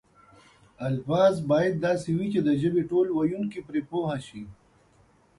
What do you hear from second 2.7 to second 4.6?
ټول ویونکي پرې پوه شي.